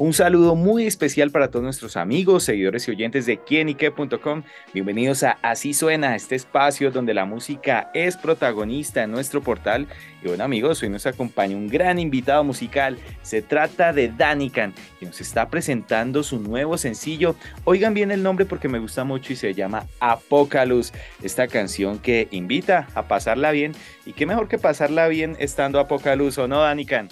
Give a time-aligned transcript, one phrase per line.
[0.00, 4.44] Un saludo muy especial para todos nuestros amigos, seguidores y oyentes de quienique.com.
[4.72, 9.88] Bienvenidos a Así Suena, este espacio donde la música es protagonista en nuestro portal.
[10.22, 12.96] Y bueno amigos, hoy nos acompaña un gran invitado musical.
[13.20, 17.36] Se trata de Danican, que nos está presentando su nuevo sencillo.
[17.64, 20.92] Oigan bien el nombre porque me gusta mucho y se llama Apocaluz.
[21.22, 23.72] Esta canción que invita a pasarla bien.
[24.06, 27.10] Y qué mejor que pasarla bien estando Apocaluz, ¿o no, Danican?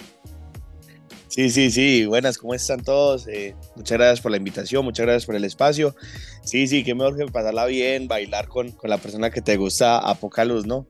[1.39, 2.05] Sí, sí, sí.
[2.05, 3.29] Buenas, ¿cómo están todos?
[3.29, 5.95] Eh, muchas gracias por la invitación, muchas gracias por el espacio.
[6.43, 9.99] Sí, sí, qué mejor que pasarla bien, bailar con, con la persona que te gusta
[9.99, 10.89] a poca luz, ¿no?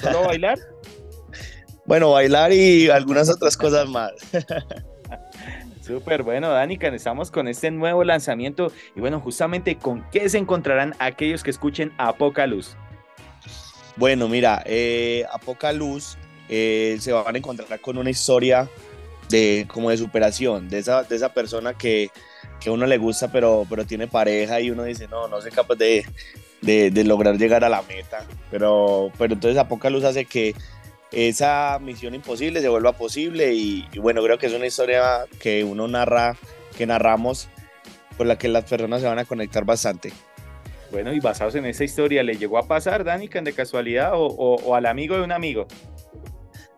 [0.00, 0.60] ¿Solo bailar?
[1.86, 4.12] bueno, bailar y algunas otras cosas más.
[5.84, 10.94] Súper bueno, Danica, estamos con este nuevo lanzamiento y bueno, justamente con qué se encontrarán
[11.00, 12.76] aquellos que escuchen a poca luz.
[13.96, 16.16] Bueno, mira, eh, a poca luz
[16.48, 18.68] eh, se van a encontrar con una historia
[19.30, 22.10] de como de superación, de esa, de esa persona que,
[22.60, 25.76] que uno le gusta pero, pero tiene pareja y uno dice, no, no soy capaz
[25.76, 26.04] de,
[26.60, 28.24] de, lograr llegar a la meta.
[28.50, 30.54] Pero, pero entonces a poca luz hace que
[31.12, 35.88] esa misión imposible se vuelva posible y, bueno, creo que es una historia que uno
[35.88, 36.36] narra,
[36.76, 37.48] que narramos,
[38.16, 40.12] con la que las personas se van a conectar bastante.
[40.92, 44.74] Bueno, y basados en esa historia, ¿le llegó a pasar, Danican, de casualidad o, o
[44.74, 45.66] al amigo de un amigo?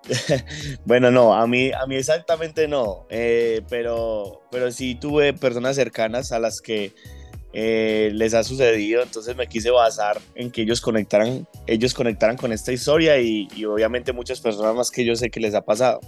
[0.85, 6.33] bueno, no, a mí, a mí exactamente no, eh, pero, pero sí tuve personas cercanas
[6.33, 6.93] a las que
[7.53, 12.53] eh, les ha sucedido, entonces me quise basar en que ellos conectaran, ellos conectaran con
[12.53, 16.01] esta historia y, y obviamente muchas personas más que yo sé que les ha pasado.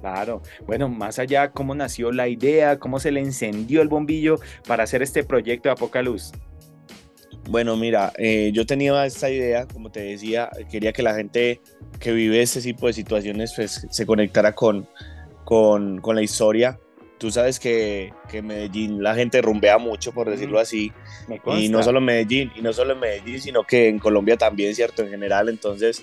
[0.00, 2.80] Claro, bueno, más allá, ¿cómo nació la idea?
[2.80, 6.32] ¿Cómo se le encendió el bombillo para hacer este proyecto de Apocaluz?
[7.48, 11.60] Bueno, mira, eh, yo tenía esta idea, como te decía, quería que la gente
[11.98, 14.88] que vive este tipo de situaciones pues, se conectara con,
[15.44, 16.78] con, con la historia.
[17.18, 20.92] Tú sabes que, que, Medellín la gente rumbea mucho, por decirlo así,
[21.56, 24.74] y no solo en Medellín, y no solo en Medellín, sino que en Colombia también,
[24.74, 25.02] ¿cierto?
[25.02, 26.02] En general, entonces,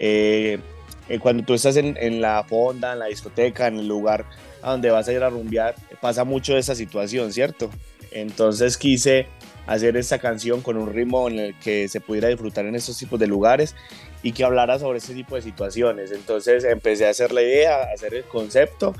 [0.00, 0.58] eh,
[1.08, 4.24] eh, cuando tú estás en, en, la fonda, en la discoteca, en el lugar
[4.62, 7.70] a donde vas a ir a rumbear, pasa mucho esa situación, ¿cierto?
[8.10, 9.26] Entonces quise
[9.68, 13.20] hacer esta canción con un ritmo en el que se pudiera disfrutar en estos tipos
[13.20, 13.76] de lugares
[14.22, 16.10] y que hablara sobre este tipo de situaciones.
[16.10, 18.94] Entonces empecé a hacer la idea, a hacer el concepto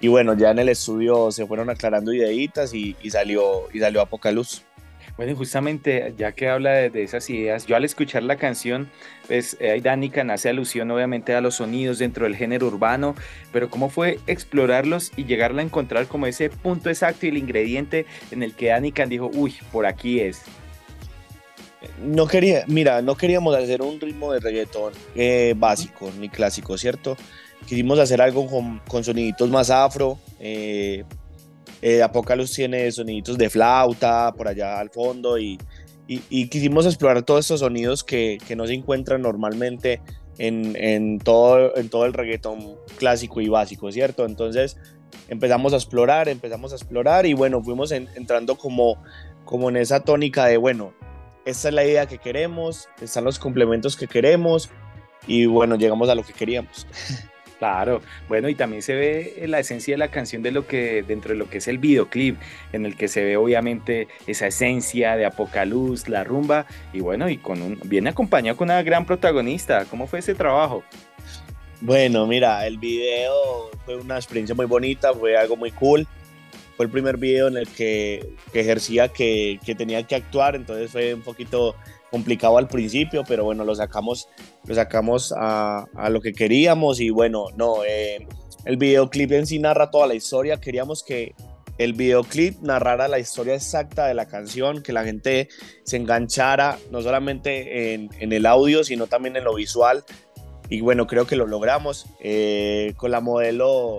[0.00, 4.00] y bueno, ya en el estudio se fueron aclarando ideitas y, y salió, y salió
[4.00, 4.62] a poca luz.
[5.20, 8.88] Bueno, justamente ya que habla de, esas ideas, yo al escuchar la canción,
[9.28, 13.14] pues eh, Danica hace alusión obviamente a los sonidos dentro del género urbano,
[13.52, 18.06] pero cómo fue explorarlos y llegarla a encontrar como ese punto exacto y el ingrediente
[18.30, 20.40] en el que Danica dijo, uy, por aquí es.
[22.02, 27.18] No quería, mira, no queríamos hacer un ritmo de reggaetón eh, básico ni clásico, ¿cierto?
[27.66, 31.04] Quisimos hacer algo con, con soniditos más afro, eh,
[31.82, 32.02] eh,
[32.54, 35.58] tiene soniditos de flauta por allá al fondo y,
[36.06, 40.00] y, quisimos explorar todos estos sonidos que, que no se encuentran normalmente
[40.38, 44.24] en, en, todo, en todo el reggaetón clásico y básico, ¿cierto?
[44.26, 44.76] Entonces
[45.28, 49.02] empezamos a explorar, empezamos a explorar y bueno, fuimos entrando como,
[49.44, 50.92] como en esa tónica de, bueno,
[51.44, 54.70] esta es la idea que queremos, están los complementos que queremos
[55.26, 56.86] y bueno, llegamos a lo que queríamos.
[57.60, 61.34] Claro, bueno, y también se ve la esencia de la canción de lo que, dentro
[61.34, 62.38] de lo que es el videoclip,
[62.72, 67.36] en el que se ve obviamente esa esencia de Apocaluz, la rumba, y bueno, y
[67.36, 69.84] con un, viene acompañado con una gran protagonista.
[69.84, 70.82] ¿Cómo fue ese trabajo?
[71.82, 76.06] Bueno, mira, el video fue una experiencia muy bonita, fue algo muy cool.
[76.78, 81.12] Fue el primer video en el que, ejercía que, que tenía que actuar, entonces fue
[81.12, 81.76] un poquito
[82.10, 84.28] complicado al principio, pero bueno, lo sacamos,
[84.66, 88.26] lo sacamos a, lo que queríamos y bueno, no, eh,
[88.64, 91.34] el videoclip en sí narra toda la historia, queríamos que
[91.78, 95.48] el videoclip narrara la historia exacta de la canción, que la gente
[95.84, 100.04] se enganchara no solamente en, en el audio, sino también en lo visual.
[100.68, 102.04] Y bueno, creo que lo logramos.
[102.20, 103.98] Eh, con la modelo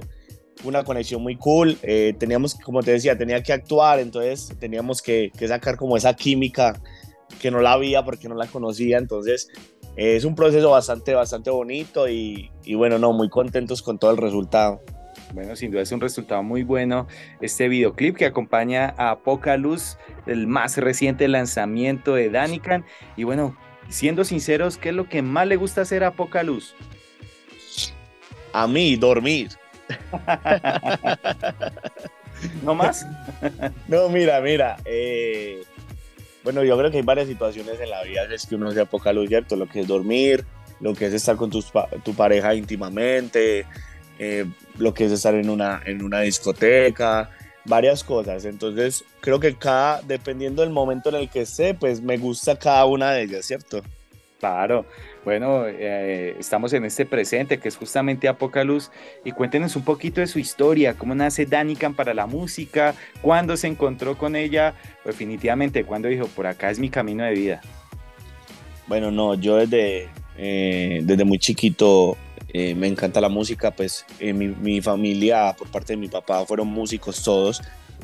[0.64, 1.78] una conexión muy cool.
[1.82, 6.16] Eh, teníamos, como te decía, tenía que actuar, entonces teníamos que, que sacar como esa
[6.16, 6.80] química
[7.42, 9.50] que no la había porque no la conocía, entonces
[9.96, 14.18] es un proceso bastante, bastante bonito y, y, bueno, no, muy contentos con todo el
[14.18, 14.82] resultado.
[15.34, 17.08] Bueno, sin duda es un resultado muy bueno
[17.40, 22.86] este videoclip que acompaña a Poca Luz, el más reciente lanzamiento de Danican.
[23.18, 23.58] Y bueno,
[23.90, 26.76] siendo sinceros, ¿qué es lo que más le gusta hacer a Poca Luz?
[28.54, 29.50] A mí, dormir.
[32.64, 33.06] ¿No más?
[33.88, 34.78] no, mira, mira.
[34.86, 35.62] Eh,
[36.44, 39.14] bueno, yo creo que hay varias situaciones en la vida es que uno se poca
[39.14, 39.56] luz, ¿cierto?
[39.56, 40.46] Lo que es dormir,
[40.80, 43.66] lo que es estar con tu pareja íntimamente,
[44.20, 44.46] eh,
[44.78, 47.30] lo que es estar en una, en una discoteca,
[47.66, 48.46] varias cosas.
[48.46, 52.86] Entonces, creo que cada, dependiendo del momento en el que esté, pues me gusta cada
[52.86, 53.82] una de ellas, ¿cierto?
[54.42, 54.88] Claro,
[55.24, 58.90] bueno, eh, estamos en este presente que es justamente Apocaluz
[59.24, 63.68] y cuéntenos un poquito de su historia, cómo nace Danican para la música, cuándo se
[63.68, 64.74] encontró con ella,
[65.06, 67.62] definitivamente, cuándo dijo, por acá es mi camino de vida.
[68.88, 70.10] Bueno, no, yo desde,
[70.40, 72.18] eh, desde muy chiquito
[72.54, 76.68] eh, me encanta la música, pues mi, mi familia por parte de mi papá fueron
[76.68, 77.62] músicos todos,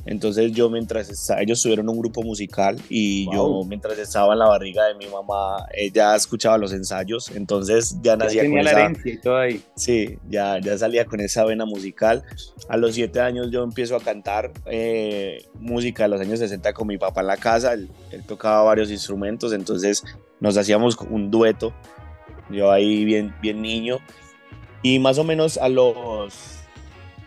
[0.08, 4.48] entonces yo mientras estaba, ellos tuvieron un grupo musical y yo mientras estaba en la
[4.48, 9.18] barriga de mi mamá, ella escuchaba los ensayos, entonces ya nacía con la herencia y
[9.18, 9.62] todo ahí.
[9.76, 12.24] Sí, ya, ya salía con esa vena musical.
[12.70, 16.88] A los siete años yo empiezo a cantar eh, música de los años 60 con
[16.88, 20.04] mi papá en la casa, él, él tocaba varios instrumentos, entonces
[20.40, 21.74] nos hacíamos un dueto,
[22.50, 23.98] yo ahí bien, bien niño.
[24.88, 26.34] Y más o menos a los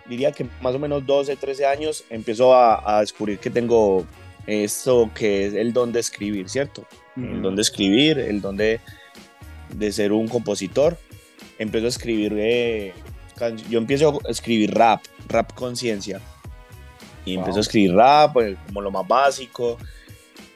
[0.09, 4.07] diría que más o menos 12, 13 años, empiezo a, descubrir que tengo
[4.47, 6.87] esto que es el don de escribir, ¿cierto?
[7.17, 8.81] El don de escribir, el don de,
[9.91, 10.97] ser un compositor.
[11.59, 12.95] Empiezo a escribir, eh,
[13.69, 16.19] yo empiezo a escribir rap, rap conciencia.
[17.27, 19.77] Y empiezo a escribir rap, pues, como lo más básico.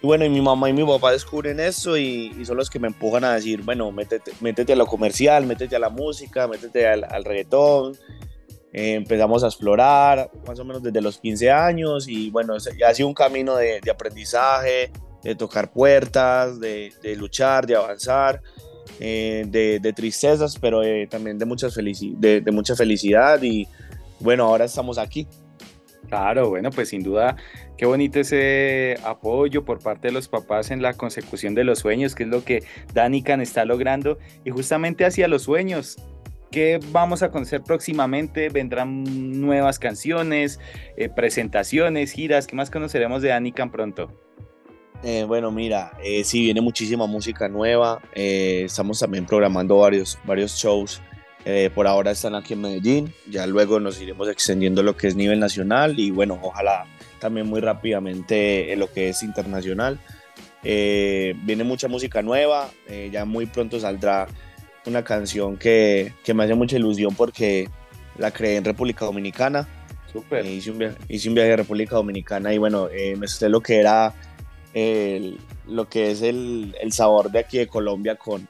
[0.05, 2.89] Y bueno, y mi mamá y mi papá descubren eso y, son los que me
[2.89, 7.05] empujan a decir, bueno, métete, métete a lo comercial, métete a la música, métete al,
[7.05, 7.97] al reggaetón,
[8.75, 12.95] eh, empezamos a explorar más o menos desde los 15 años y bueno, ya ha
[12.95, 14.93] sido un camino de, aprendizaje,
[15.23, 18.43] de tocar puertas, de, luchar, de avanzar,
[19.01, 23.67] eh, de, tristezas, pero eh, también de, muchas de, de mucha felicidad y
[24.21, 25.27] bueno, ahora estamos aquí.
[26.09, 27.37] Claro, bueno, pues sin duda,
[27.77, 32.15] qué bonito ese apoyo por parte de los papás en la consecución de los sueños,
[32.15, 32.63] que es lo que
[32.93, 35.97] Danican está logrando, y justamente hacia los sueños,
[36.55, 38.49] ¿Qué vamos a conocer próximamente?
[38.49, 40.61] ¿Vendrán nuevas canciones,
[40.97, 42.47] eh, presentaciones, giras?
[42.47, 44.13] ¿Qué más conoceremos de Anican pronto?
[45.03, 48.01] Eh, bueno, mira, eh, sí, viene muchísima música nueva.
[48.15, 51.03] estamos también programando varios, varios shows.
[51.75, 53.15] Por ahora están aquí en Medellín.
[53.29, 56.87] Ya luego nos iremos extendiendo lo que es nivel nacional y bueno, ojalá
[57.19, 59.99] también muy rápidamente en lo que es internacional.
[60.63, 62.71] viene mucha música nueva.
[63.11, 64.27] ya muy pronto saldrá
[64.87, 67.69] una canción que, que, me hace mucha ilusión porque
[68.19, 69.67] la creé en República Dominicana.
[70.13, 70.47] Súper.
[70.47, 73.49] Eh, hice, un viaje, hice, un viaje, a República Dominicana y bueno, eh, me sé
[73.49, 74.15] lo que era
[74.73, 78.49] el, lo que es el, el, sabor de aquí de Colombia con,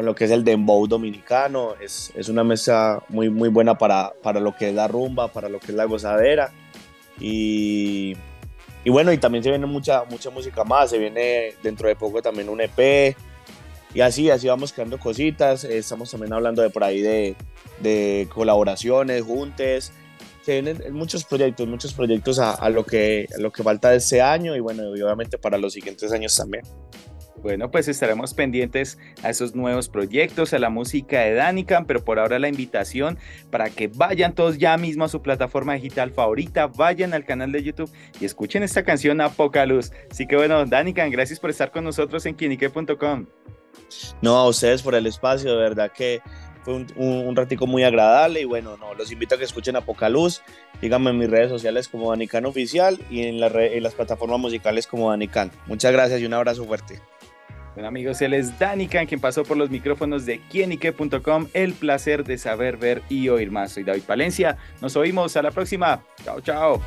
[0.00, 1.74] con lo que es el dembow dominicano.
[1.78, 5.50] Es, es, una mesa muy, muy buena para, para lo que es la rumba, para
[5.50, 6.50] lo que es la gozadera.
[7.20, 8.16] Y,
[8.82, 10.88] y bueno, y también se viene mucha, mucha música más.
[10.88, 13.14] Se viene dentro de poco también un EP
[13.92, 15.64] y así, así vamos creando cositas.
[15.64, 17.36] Estamos también hablando de por ahí de,
[17.80, 19.92] de colaboraciones, juntes.
[20.46, 24.56] Se vienen muchos proyectos, muchos proyectos a, lo, que, lo que falta de este año
[24.56, 26.64] y bueno, obviamente para los siguientes años también.
[27.42, 32.18] Bueno, pues estaremos pendientes a esos nuevos proyectos, a la música de Danican, pero por
[32.18, 33.18] ahora la invitación
[33.50, 37.62] para que vayan todos ya mismo a su plataforma digital favorita, vayan al canal de
[37.62, 39.90] YouTube y escuchen esta canción a poca luz.
[40.10, 43.26] Así que bueno, Danican, gracias por estar con nosotros en quinique.com.
[44.20, 46.20] No, a ustedes por el espacio, de verdad que
[46.62, 50.42] fue un, un, ratico muy agradable y bueno, no, los invito a que escuchen Apocaluz,
[50.82, 55.10] díganme en mis redes sociales como Danican Oficial y en, en las plataformas musicales como
[55.10, 55.50] Danican.
[55.66, 57.00] Muchas gracias y un abrazo fuerte.
[57.84, 61.48] Amigos, él es Danican, quien pasó por los micrófonos de quienique.com.
[61.52, 63.72] El placer de saber, ver y oír más.
[63.72, 64.56] Soy David Palencia.
[64.80, 66.02] Nos oímos a la próxima.
[66.24, 66.80] Chao, chao.